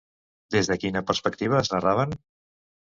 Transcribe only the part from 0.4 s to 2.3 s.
Des de quina perspectiva es narraven?